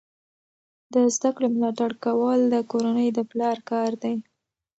[0.93, 4.15] د زده کړې ملاتړ کول د کورنۍ د پلار کار دی.